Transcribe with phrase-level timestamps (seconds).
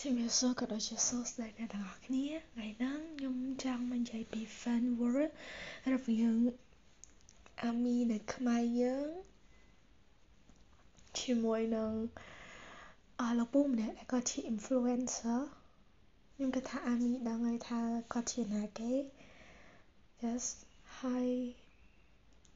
[0.00, 5.16] ជំរាបសួរក៏ដូចជាសួស្តីអ្នកទាំងអស់គ្នាថ្ងៃហ្នឹងខ្ញុំចង់មកនិយាយពី fan war
[5.92, 6.34] រវាង
[7.64, 9.08] អាមីនៅខ្មែរយើង
[11.20, 11.92] ជាមួយនឹង
[13.20, 15.40] អស់លោកពូម្នាក់ដែលគាត់ជា influencer
[16.34, 17.80] ខ្ញុំគិតថាអាមីដឹងហើយថា
[18.12, 18.92] គាត់ជាណាគេ
[20.22, 20.44] yes
[21.00, 21.28] ហើយ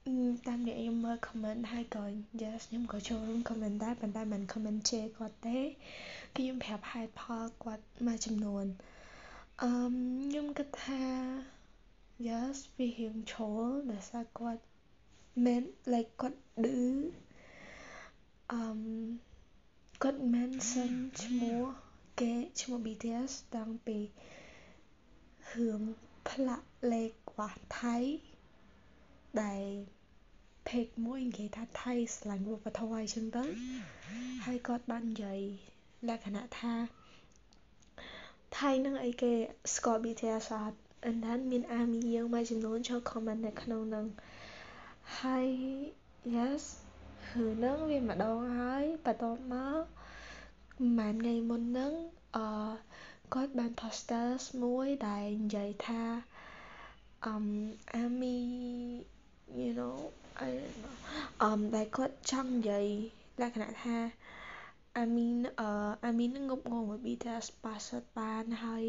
[0.07, 2.05] តាមដែលខ្ញុំមើល comment ហើយក៏
[2.43, 5.73] yes ខ្ញុំក៏ចូលរួម comment ដែរប៉ុន្តែមិន comment ជេរគាត់ទេគឺ
[6.37, 8.65] ខ្ញុំប្រាប់ហេតុផលគាត់មួយចំនួន
[9.62, 9.73] អឺ
[10.27, 11.02] ខ្ញុំគិតថា
[12.28, 14.62] yes វារៀងជ្រុលដោយសារគាត់
[15.45, 16.89] មិន like គាត់ឌឺ
[18.53, 18.62] អឺ
[20.03, 20.92] គាត់ mention
[21.23, 21.62] ឈ្មោះ
[22.20, 23.98] គេឈ្មោះ BTS តាំងពី
[25.53, 25.83] រឿង
[26.28, 27.98] ផ្លាក់លេខរបស់ថៃ
[29.43, 29.62] ដែល
[30.66, 33.45] page មួយនិយាយថាថៃស្រឡាញ់វប្បធម៌អីចឹងទៅ
[34.45, 35.41] ហើយគាត់បាននិយាយ
[36.09, 36.75] លក្ខណៈថា
[38.56, 39.33] ថៃនឹងអីគេ
[39.75, 44.06] ស្គាល់ BTS អត់ and then មានអាមីយើងមួយចំនួនចូល comment នៅក្នុងនឹង
[45.20, 45.47] ហើយ
[46.36, 46.62] yes
[47.36, 49.83] រឿងហ្នឹងវាម្ដងហើយបន្ទាប់មក
[50.77, 51.92] ប្រហែលថ្ងៃមុនហ្នឹង
[52.36, 52.48] អឺ
[53.34, 56.03] គាត់បាន posters មួយដែលនិយាយថា
[57.27, 57.36] អឹ
[59.56, 59.97] មអាមី you know
[60.41, 60.51] អី
[61.43, 62.87] អឹមដែលគាត់ចង់និយាយ
[63.41, 63.97] លក្ខណៈថា
[64.98, 65.70] អាមីនអឺ
[66.05, 68.84] អាមីនងប់ងល់មួយ BTS ប៉ាសិតបានហើយ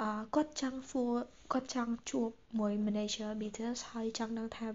[0.00, 1.06] អឺគាត់ចង់ហ្វួ
[1.52, 4.66] គាត់ចង់ជួបមួយ manager BTS ហើយចង់ដឹងថា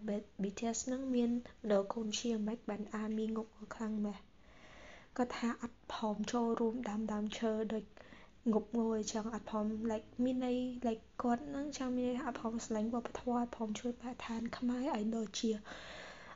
[0.41, 1.31] BTS នឹងមាន
[1.63, 4.17] មនោគមជាមិនបានអាមីងប់ងល់ខ្លាំងម៉េះ
[5.17, 7.83] គាត់ថាអត់ព្រមចូលរួមដាំដើមឈើដូច
[8.51, 15.51] ងប់ងល់អញ្ចឹងអត់ព្រម like មានន័យ like គាត់នឹងចង់មានន័យថាអត់ព្រមស្រឡាញ់វប្បធម៌អត់ព្រមជួយបរិស្ថានខ្មែរឲ្យដូចជា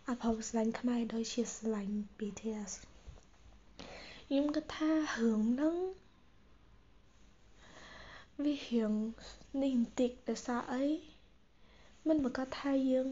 [0.07, 2.71] អត់ព្រមស្រឡាញ់ខ្មែរដូចជាស្រឡាញ់ BTS
[4.27, 4.91] ខ្ញុំគិតថា
[5.21, 5.75] រឿងហ្នឹង
[8.43, 8.93] វារៀង
[9.63, 10.85] នេះបន្តិចដោយសារអី
[12.07, 13.07] មិនប្រកាសថាយើង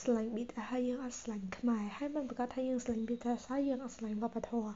[0.00, 4.72] ស្រឡាញ់ BTS ហើយយើងអត់ស្រឡាញ់ខ្មែរហើយមិនប្រកាសថាយើងស្រឡាញ់ BTS ហើយយើងអត់ស្រឡាញ់វប្បធម៌រ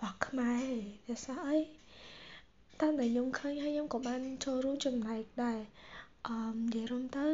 [0.00, 1.58] បស់ខ្មែរទេដោយសារអី
[2.80, 5.60] តាមដែលខ្ញុំឃើញហើយខ្ញុំក៏បានចូលរួមចំណែកដែរ
[6.28, 7.26] អឺនិយាយរួមទៅ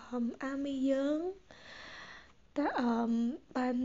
[0.00, 1.18] អឺអាមីយើង
[2.56, 2.92] តើអឺ
[3.56, 3.76] បាន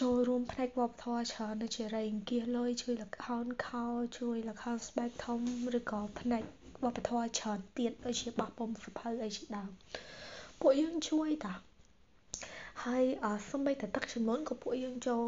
[0.00, 3.84] ចូលរួមផ្នែកវប្បធម៌ច្រើនដូចជារៃអង្គាសលុយជួយលខោនខោ
[4.18, 5.40] ជួយលខោនស្បែកធំ
[5.78, 6.42] ឬក៏ផ្នែក
[6.82, 9.70] វប្បធម៌ច្រើនទៀតដូចជាបោះពុំសភៅអីជាដើម
[10.60, 11.54] ពួកយើងជួយតា
[12.84, 13.04] ហើយ
[13.50, 15.26] សំបីតែទឹកចំនួនក៏ពួកយើងចូល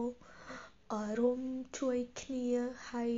[1.20, 1.40] រួម
[1.78, 2.46] ជួយគ្នា
[2.90, 3.12] ហើយ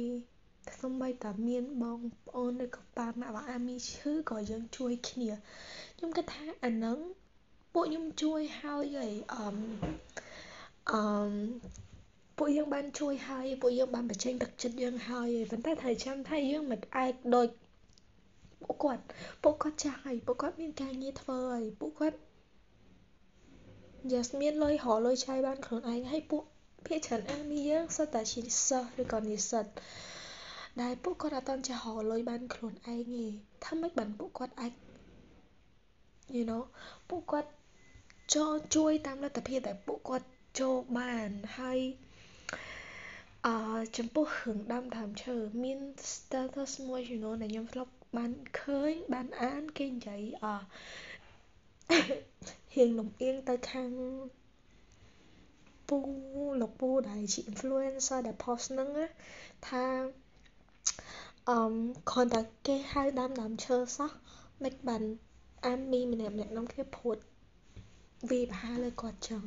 [0.81, 5.31] សំបីតែមានបងប្អូនឬក៏ប៉ាម៉ាក់របស់អាមីឈឺក៏យើងជួយគ្នា
[5.97, 6.99] ខ្ញុំគិតថាអាហ្នឹង
[7.73, 9.47] ពួកខ្ញុំជួយហើយហើយអឺ
[10.91, 11.03] អឺ
[12.39, 17.49] ពួកយើងបានជួយហើយពួកយើងបានបញ្ចេញទឹកចិត្តយើងហើយប៉ុន្តែត្រូវចាំថាយើងមិនឯកដូច
[18.63, 19.03] ពួកគាត់
[19.43, 22.19] ពួកគាត់ចាស់ហើយពួកគាត់មានការងារធ្វើហើយពួកគាត់
[24.13, 26.45] យ៉ាស្មានលុយរកលុយឆាយបានខ្លួនឯងហើយពួក
[26.87, 29.67] ភាគច្រើនអាមីយើងសុទ្ធតែជាសិស្សឬក៏និស្សិត
[30.83, 33.27] ដែលពួកគាត់អត់តន់ចេះរកលុយបានខ្លួនឯងទេ
[33.65, 34.73] ថាម៉េចបានពួកគាត់អាច
[36.37, 36.63] you know
[37.09, 37.51] ពួកគាត់
[38.35, 40.29] ចូលជួយតាមលទ្ធភាពដែលពួកគាត់
[40.61, 41.81] ចូលបានហើយ
[43.47, 43.57] អឺ
[43.97, 45.79] ចំពោះរឿងដាំដើមឈើមាន
[46.13, 50.47] status មួយចំនួនដែលខ្ញុំធ្លាប់បានឃើញបានអានគេនិយាយអ
[52.75, 53.91] ហៀងលំអៀងទៅខាង
[55.89, 55.99] ពូ
[56.61, 58.89] លោកពូដែលជា influencer ដែល post ហ្នឹង
[59.69, 59.85] ថា
[61.51, 61.59] អឺ
[62.11, 64.11] គ្រាន់តែគេហៅដាំដើមឈើសោះ
[64.63, 65.03] មិនបាន
[65.67, 67.17] អាមីម្នាក់ម្នាក់នាំគ្នាព្រួត
[68.31, 69.43] វាប្រហាលើគាត់ចឹង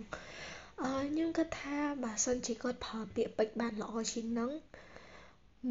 [0.84, 4.52] អឺខ្ញុំគិតថាបើសិនជាគាត់ប្រើពាក្យពេចន៍បានល្អជាងហ្នឹង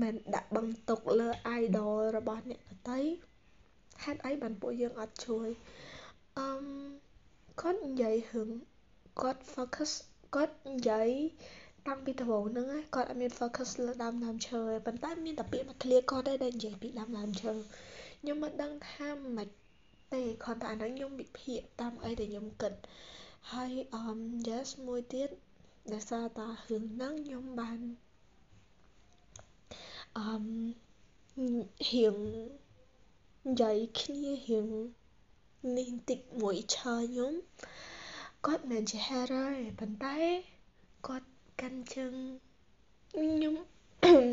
[0.03, 1.29] មិនដាក់បន្ទុកលើ
[1.61, 2.99] idol របស់អ្នកដទៃ
[4.05, 5.49] ហេតុអីបានពួកយើងអត់ជួយ
[6.39, 6.49] អឺ
[7.61, 8.51] គាត់និយាយរឿង
[9.21, 9.93] គាត់ focus
[10.35, 11.09] គាត់និយាយ
[11.87, 17.53] តាំងពីដំបូងហ្នឹងគាត់អត់មាន focus លើដើមដើមឈើទេប៉ុន្តែមានតែពាក្យមួយឃ្លាគាត់ទេដែលនិយាយពីដើមដើមឈើ
[18.21, 19.49] ខ្ញុំមិនដឹងថាមិន
[20.15, 22.73] ទេគ្រាន់តែអាហ្នឹងខ្ញុំវិភាគតាមអីដែលខ្ញុំគិត
[23.53, 24.07] ហើយអឺ
[24.49, 25.29] yes មួយទៀត
[25.93, 27.81] ដោយសារតារឿងហ្នឹងខ្ញុំបាន
[30.19, 30.33] អឺ
[31.91, 32.17] រៀង
[33.47, 34.69] និយាយគ្នារៀង
[35.77, 37.33] នេះបន្តិចមួយឆើខ្ញុំ
[38.47, 40.17] គាត់មិនជា hater ទេប៉ុន្តែ
[41.07, 41.29] គាត់
[41.61, 42.15] កាន់ជើង
[43.13, 43.55] ខ្ញុំ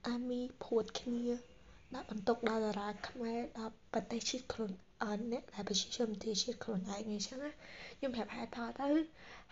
[0.08, 1.53] អាមីព្រួតគ្នា
[1.94, 4.70] ដាក់បន្ទុកដល់តារាខ្មែរដល់ប្រទេសជាតិខ្លួន
[5.04, 7.50] អនអ្នកដែលប្រជាជនប្រទេសជាតិខ្លួនឯងអញ្ចឹងណា
[7.98, 8.88] ខ្ញុំប្រាប់ហេតុផលទៅ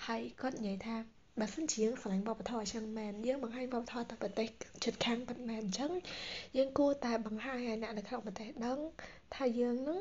[0.07, 0.97] ហើយគាត់និយាយថា
[1.41, 4.49] បើសិនជាយើងស្រឡាញ់វប្បធម៌អញ្ចឹងមែនយើងបង្ហាញវប្បធម៌ទៅប្រទេស
[4.85, 5.91] ជិតខាងពិតមែនអញ្ចឹង
[6.57, 8.79] យើងគួរតែបង្ហាញឲ្យអ្នកនៅក្នុងប្រទេសដឹង
[9.35, 9.99] ថាយើងនឹង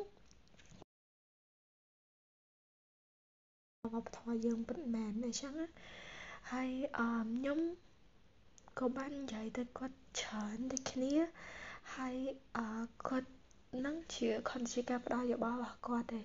[3.94, 5.54] វប្បធម៌យើងពិតមែនអញ្ចឹង
[6.52, 7.60] ហើយអឺខ្ញុំ
[8.80, 11.14] ក៏បាននិយាយទៅគាត់ច្រើនដូចគ្នា
[11.98, 12.18] ហើយ
[12.58, 12.70] អឺ
[13.08, 13.30] គាត់
[13.86, 16.22] នឹងជាខនជាការផ្ដល់យោបល់របស់គាត់ទេ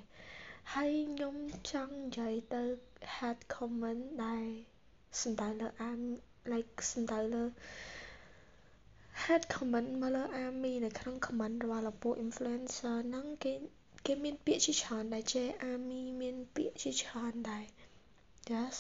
[0.75, 1.37] ហើយខ្ញុំ
[1.71, 2.63] ចង់និយាយទៅ
[3.17, 4.45] head comment ដែល
[5.21, 6.01] សំដៅលើអាម
[6.53, 7.45] like សំដៅលើ
[9.23, 13.55] head comment មកលើអាមីនៅក្នុង comment របស់លោកពូ influencer ហ្នឹងគេ
[14.07, 17.65] គេមានពាក្យជាច្រើនដែលជេរអាមីមានពាក្យជាច្រើនដែរ
[18.51, 18.77] yes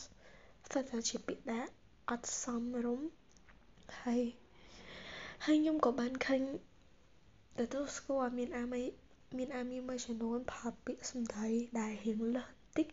[0.66, 1.66] ស្ទើរតែជាពាក្យដែល
[2.10, 3.08] អត់សមរម្យ
[4.02, 4.22] ហើយ
[5.44, 6.42] ហើយខ្ញុំក៏បានឃើញ
[7.60, 8.82] ទទួលស្គាល់មានអាមី
[9.38, 11.48] មានអាមីមួយចំនួនផលពាក្យសម្ដី
[11.80, 12.88] ដែលរៀងលើសតិច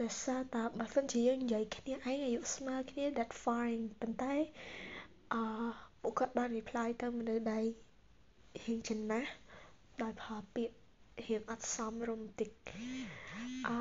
[0.00, 4.34] ដោយសារតែបើសិនជាយើងនិយាយគ្នាឯងអាយុស្មើគ្នា that fine ប៉ុន្តែ
[5.32, 5.42] អឺ
[6.02, 7.64] ពួកគាត់បាន reply ទៅមនុស្សដែល
[8.64, 9.30] រៀងចំណាស់
[10.02, 10.76] ដោយផលពាក្យ
[11.26, 12.50] រៀងអត់សមរម្យតិច
[13.68, 13.78] អឺ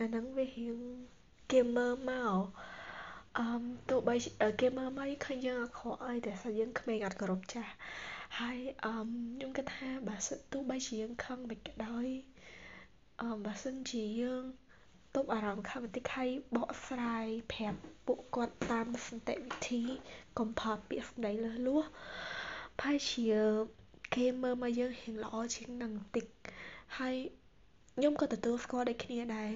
[0.00, 0.78] អាហ្នឹងវារៀង
[1.52, 2.36] គេមើលមក
[3.38, 3.46] អឺ
[3.88, 4.16] ទោះបី
[4.60, 7.72] គេមើលមកឃើញយើងអាក្រក់អីតែថាយើងក្មេងអត់គោរពចាស់
[8.38, 12.06] ហើយអឺខ្ញុំគិតថាបើសិនទោះបីជាយើងខឹងមិនក៏ដោយ
[13.22, 14.44] អឺបើសិនជាយើង
[15.14, 19.82] ទប់អារម្មណ៍ខឹងបន្តិចហើយបកស្រាយប្រាប់ពួកគាត់តាមសន្តិវិធី
[20.38, 21.84] កុំផលពាក្យសម្ដីលើសលួស
[22.78, 23.30] ប្រហែលជា
[24.14, 26.26] គេមើលមកយើងរៀងល្អជាងនឹងបន្តិច
[26.98, 27.16] ហើយ
[27.96, 29.50] ខ្ញុំក៏ទទួលស្គាល់ដូចគ្នាដែរ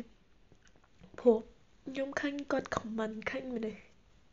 [1.19, 1.39] ព្រោះ
[1.87, 3.81] ខ្ញុំឃើញគាត់ខមមិនឃើញមនុស្ស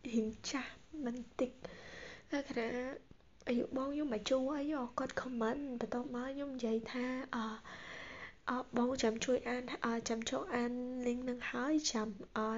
[0.09, 0.73] រៀងចាស់
[1.05, 1.51] បន្តិច
[2.31, 2.67] តែគណៈ
[3.47, 4.63] អាយុបងខ្ញុំមកជួអី
[4.99, 7.05] គាត់ខមមិនបន្ទាប់មកខ្ញុំនិយាយថា
[7.35, 7.37] អ
[8.49, 9.63] អបងចាំជួយអាន
[10.09, 10.71] ចាំចូលអាន
[11.05, 12.07] link នឹងហើយចាំ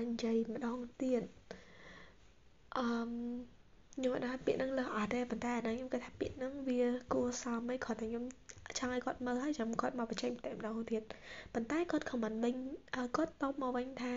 [0.08, 1.24] និយាយម្ដងទៀត
[2.78, 2.88] អឺ
[3.96, 6.84] ខ្ញុំអត់ដឹងពាក្យហ្នឹងលើសអត់ទេប៉ុន្តែអាហ្នឹងខ្ញុំគិតថាពាក្យហ្នឹងវា
[7.14, 8.26] គួរសមហើយគ្រាន់តែខ្ញុំ
[8.78, 11.04] ចង់ឲ្យគាត់មើលហើយចាំគាត់មកបញ្ចេញតែម្ដងទៀត
[11.54, 12.56] ប៉ុន្តែគាត់ខមមិនវិញ
[13.18, 14.14] គាត់តបមកវិញថា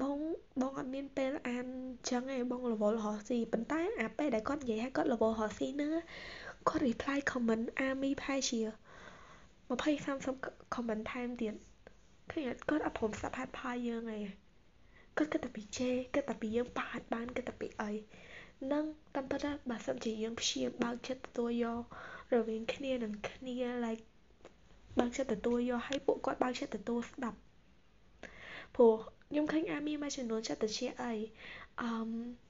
[0.00, 0.18] បង
[0.60, 1.66] បងអត់មានពេលអាន
[2.10, 5.92] ចឹងឯងបងរវល់រស់ស៊ីប៉ុន្តែអាពេលដែលគាត់និយាយឲ្យគាត់រវល់រស់ស៊ីហ្នឹង
[6.68, 8.60] គាត់ reply comment អាមីផែជា
[9.68, 11.54] 20 30 comment ថែមទៀត
[12.30, 14.24] ឃើញគាត់អត់ព្រមស្ដាប់ហេតុផលយើងឯង
[15.16, 17.90] គាត់គិតតែពីជេរគិតតែពីយើងប៉ះអត់បានគិតតែពីអី
[18.72, 18.84] នឹង
[19.14, 21.82] តាមពិតបើសិនជាយើងព្យាយាមបើកចិត្តទទួលយក
[22.34, 24.04] រវាងគ្នានឹងគ្នា like
[24.98, 27.38] បើកចិត្តទទួលយកឲ្យពួកគាត់បើកចិត្តទទួលស្ដាប់
[28.76, 28.96] ព្រោះ
[29.28, 31.12] ខ្ញុំឃើញអាមីមួយចំនួនចិត្តតិចអី
[31.82, 31.90] អឺ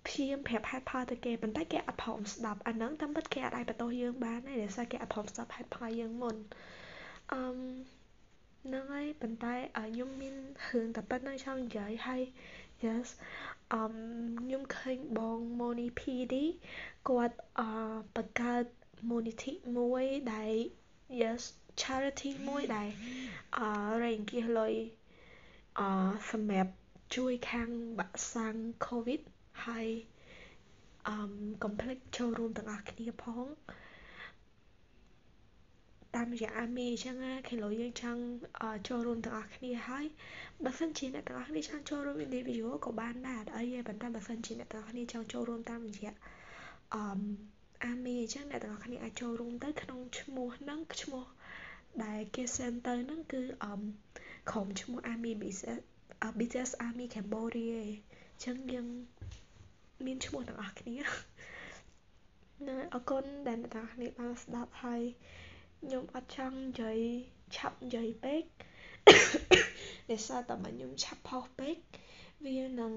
[0.06, 6.36] ព្យាយាមប្រាប់ហេតុផលទៅគេប៉ុន្តែគេអត់ព្រមស្ដាប់អាហ្នឹងតាមពិតគេអាចអាចបន្ទោសយើងបានដែរដោយសារគេអត់ព្រមស្ដាប់ហេតុផលយើងមុន
[7.32, 7.42] អឺ
[8.64, 10.34] ហ្នឹងហើយប៉ុន្តែខ្ញុំមាន
[10.68, 12.22] រឿងតែប៉ុណ្្នឹងចង់និយាយហើយ
[12.84, 13.08] yes
[13.72, 13.84] អឺ
[14.40, 16.34] ខ្ញុំឃើញបង Moni PD
[17.08, 17.68] គាត់អឺ
[18.16, 18.64] បង្កើត
[18.98, 20.52] community មួយដែល
[21.20, 21.42] yes
[21.80, 22.88] charity មួយដែល
[23.58, 23.70] អឺ
[24.02, 24.74] រៃអង្គាសលុយ
[25.78, 25.80] អ
[26.30, 26.72] សម្រាប់
[27.16, 29.20] ជួយខាងបាក់សាំង COVID
[29.66, 29.88] ហើយ
[31.08, 31.16] អឺ
[31.62, 33.46] កុំភ្លេចចូលរួមទាំងអស់គ្នាផង
[36.16, 38.22] តាមរយៈអាមីអញ្ចឹងណាគេលោយើងចង់
[38.88, 40.06] ចូលរួមទាំងអស់គ្នាហើយ
[40.64, 46.14] បើសិនជាអ្នកទាំងអស់គ្នាចង់ចូលរួម individual ក៏បានដែរអត់អីទេប៉ុន្តែបើសិនជាអ្នកទាំងអស់គ្នាចង់ចូលរួមតាមរយៈ
[46.94, 47.04] អឺ
[47.84, 51.24] អាមីអញ្ចឹងអ្នកទាំងអស់គ្នាអាចចូលរួមទៅក្នុងឈ្មោះហ្នឹងឈ្មោះ
[52.04, 53.72] ដែលគេ send ទៅហ្នឹងគឺអឺ
[54.50, 55.82] ក្រុមឈ្មោះ Army Business
[56.38, 58.86] Business Army Cambodia អញ្ចឹងយើង
[60.06, 60.96] មានឈ្មោះទាំងអស់គ្នា
[62.66, 65.02] ណាអរគុណដែលអ្នកទាំងអស់គ្នាបានស្ដាប់ហើយ
[65.82, 66.98] ខ្ញុំអត់ចង់និយាយ
[67.56, 68.42] ឆាប់និយាយពេក
[70.10, 71.76] ដោយសារតែមកខ្ញុំឆាប់ផុសពេក
[72.46, 72.92] វានឹង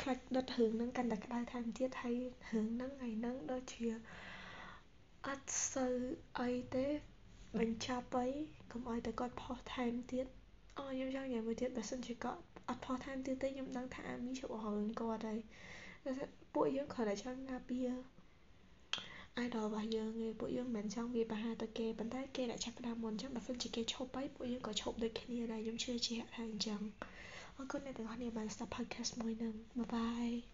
[0.00, 2.16] ខ្លាចដុតរឿងហ្នឹងកាន់តែក្តៅថែមទៀតហើយ
[2.50, 3.86] រឿងហ្នឹងថ្ងៃហ្នឹងដូចជា
[5.26, 5.94] អត់សូវ
[6.40, 6.86] អីទេ
[7.58, 8.26] បញ្ចប់អី
[8.70, 10.26] កុំឲ្យតែគាត់ផុសថែមទៀត
[10.76, 15.38] អូខ្ញុំចង់និយាយមួយទៀតបើសិនជាគាត់អត់ផុសថែមទៀតទេខ្ញុំដឹងថាអាមីជាប់រឿងគាត់ហើយ
[16.54, 17.88] ពួកយើងគ្រាន់តែចង់ការពារ
[19.44, 26.80] idol របស់យើងទេពួកយើងមិនមែនចង់វាប្រហារទៅគេប៉ុន្តែគេអ្នកចាប់ផ្ដើមមុនអញ្ចឹងបើសិនជាគេឈប់ហើយពួកយើងក៏ឈប់ដូចគ្នាដែរខ្ញុំជឿជាក់ថាអញ្ចឹង
[27.56, 30.50] អរគុណអ្នកទាំងអស់គ្នាបានស្ដាប់ podcast មួយនឹងបាយបាយ